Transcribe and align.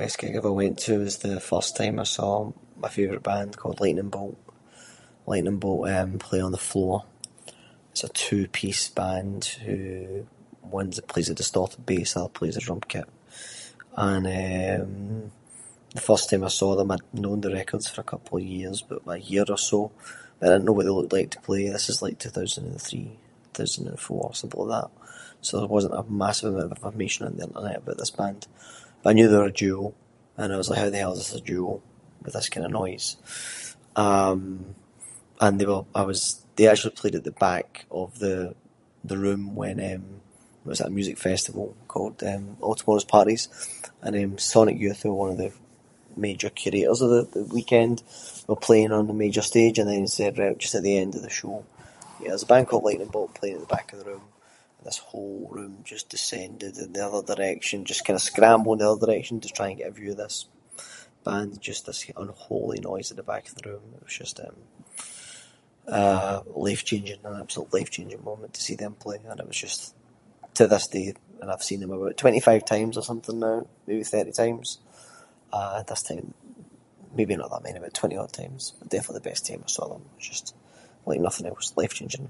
Best 0.00 0.18
gig 0.18 0.32
I 0.34 0.38
ever 0.40 0.52
went 0.60 0.76
to 0.84 0.92
was 1.04 1.16
the 1.18 1.34
first 1.52 1.70
time 1.76 1.96
I 1.98 2.04
saw 2.16 2.30
my 2.84 2.88
favourite 2.96 3.22
band 3.30 3.50
called 3.60 3.80
Lightning 3.82 4.08
Bolt. 4.16 4.38
Lightning 5.30 5.58
Bolt, 5.64 5.84
eh, 5.94 6.06
play 6.28 6.40
on 6.46 6.52
the 6.56 6.68
floor. 6.70 6.96
It’s 7.92 8.04
a 8.08 8.16
two-piece 8.26 8.84
band 9.00 9.40
who 9.64 9.76
one’s 10.78 10.98
a- 11.00 11.08
plays 11.12 11.28
the 11.28 11.40
distorted 11.42 11.82
bass, 11.90 12.08
the 12.12 12.20
other 12.20 12.38
plays 12.38 12.56
a 12.56 12.60
drumkit. 12.66 13.08
And 14.08 14.24
eh, 14.40 14.80
the 15.98 16.04
first 16.10 16.24
time 16.28 16.44
I 16.48 16.52
saw 16.60 16.70
them 16.74 16.90
I’d 16.94 17.04
known 17.24 17.38
their 17.40 17.58
records 17.60 17.86
for 17.88 18.00
a 18.02 18.10
couple 18.12 18.34
of 18.38 18.52
years, 18.56 18.76
like 19.10 19.22
a 19.24 19.30
year 19.32 19.46
or 19.56 19.60
so, 19.70 19.78
but 20.38 20.44
I 20.46 20.50
didn’t 20.50 20.66
know 20.66 20.74
what 20.76 20.84
they 20.86 20.96
looked 20.98 21.16
like 21.16 21.30
to 21.32 21.46
play. 21.48 21.62
This 21.64 21.88
was 21.90 22.00
like 22.04 22.16
two-thousand-and-three, 22.22 23.10
two-thousand-and-four, 23.54 24.24
something 24.40 24.60
like 24.62 24.74
that. 24.78 24.90
So 25.46 25.50
there 25.54 25.74
wasn’t 25.76 26.00
a 26.02 26.10
massive 26.24 26.50
amount 26.50 26.70
of 26.72 26.76
information 26.78 27.20
on 27.26 27.34
the 27.36 27.46
internet 27.48 27.80
about 27.80 27.98
this 28.02 28.16
band. 28.20 28.42
I 29.10 29.14
knew 29.14 29.26
they 29.28 29.42
were 29.42 29.54
a 29.54 29.60
duo, 29.64 29.86
and 30.40 30.48
I 30.52 30.58
was 30.58 30.68
like 30.68 30.78
“how 30.80 30.90
the 30.92 31.02
hell’s 31.02 31.30
this 31.32 31.46
duo 31.52 31.72
with 32.22 32.34
this 32.36 32.52
kind 32.52 32.64
of 32.66 32.76
noise”. 32.82 33.08
Um, 34.06 34.40
and 35.44 35.54
they 35.58 35.66
were- 35.70 35.86
I 35.94 36.02
was 36.10 36.20
they 36.56 36.68
actually 36.72 36.94
played 37.00 37.14
at 37.18 37.24
the 37.30 37.40
back 37.50 37.68
of 38.00 38.08
the 38.24 38.54
room 39.24 39.44
when, 39.60 39.76
eh, 39.90 39.96
was 40.68 40.80
at 40.82 40.88
a 40.92 40.96
music 40.98 41.16
festival 41.28 41.66
called 41.92 42.16
All 42.64 42.74
Tomorrow’s 42.78 43.04
Parties. 43.16 43.44
And 44.04 44.12
eh 44.14 44.28
Sonic 44.52 44.76
Youth 44.82 45.00
who 45.02 45.10
were 45.12 45.22
one 45.24 45.30
of 45.34 45.38
the- 45.42 45.54
the 46.14 46.20
major 46.26 46.50
curators 46.62 47.00
of 47.04 47.10
the 47.32 47.44
weekend, 47.56 47.96
were 48.48 48.56
playing 48.68 48.92
on 48.96 49.04
the 49.10 49.14
major 49.24 49.40
stage 49.52 49.76
and 49.78 49.88
then 49.88 50.02
they 50.02 50.06
said 50.18 50.34
right 50.40 50.74
at 50.78 50.82
the 50.86 50.98
end 51.02 51.12
of 51.14 51.22
the 51.26 51.30
show, 51.40 51.56
“here 52.18 52.28
there’s 52.30 52.42
a 52.46 52.50
band 52.52 52.66
called 52.68 52.84
Lightning 52.86 53.14
Bolt 53.14 53.34
playing 53.38 53.54
at 53.58 53.62
the 53.64 53.74
back 53.76 53.88
of 53.94 53.98
the 54.00 54.08
room”, 54.12 54.26
this 54.86 54.98
whole 55.08 55.40
room 55.56 55.74
just 55.92 56.10
descended 56.14 56.74
in 56.82 56.90
the 56.92 57.04
other 57.06 57.24
direction, 57.34 57.86
just 57.90 58.04
kind 58.06 58.18
of 58.18 58.28
scrambled 58.30 58.74
in 58.74 58.80
the 58.84 58.90
other 58.92 59.04
direction 59.06 59.36
to 59.40 59.48
try 59.56 59.66
and 59.68 59.78
get 59.78 59.92
a 59.92 59.98
view 60.00 60.10
of 60.14 60.18
this 60.22 60.36
band, 61.28 61.50
just 61.68 61.82
this 61.86 62.00
unholy 62.24 62.80
noise 62.90 63.08
at 63.10 63.16
the 63.20 63.30
back 63.32 63.44
of 63.48 63.54
the 63.56 63.66
room. 63.70 63.84
It 63.96 64.04
was 64.06 64.16
just, 64.24 64.36
um, 64.46 64.58
eh, 65.98 66.38
life 66.66 66.82
changing, 66.90 67.20
an 67.28 67.40
absolutely 67.44 67.74
life 67.80 67.90
changing 67.96 68.22
moment 68.30 68.52
to 68.54 68.62
see 68.66 68.74
them 68.78 68.94
playing 69.04 69.24
and 69.30 69.40
it 69.42 69.46
was 69.50 69.56
just- 69.66 69.88
to 70.58 70.64
this 70.72 70.86
day- 70.96 71.14
and 71.40 71.48
I’ve 71.52 71.62
seen 71.68 71.80
them 71.80 71.90
about 71.94 72.16
twenty-five 72.22 72.62
times 72.74 72.94
or 72.98 73.02
something 73.10 73.38
now, 73.48 73.58
maybe 73.86 74.04
thirty 74.14 74.32
times, 74.42 74.68
eh 75.58 75.80
this 75.90 76.02
time- 76.08 76.34
maybe 77.18 77.36
not 77.40 77.50
that 77.50 77.62
many 77.66 77.80
but 77.82 77.94
twenty 78.00 78.16
odd 78.22 78.32
times- 78.40 78.68
definitely 78.92 79.20
the 79.20 79.30
best 79.30 79.42
time 79.48 79.62
I 79.64 79.68
saw 79.76 79.86
them 79.90 80.04
was 80.16 80.28
just 80.32 80.46
like 81.10 81.20
nothing 81.28 81.46
else, 81.50 81.66
life 81.80 81.94
changing 81.98 82.24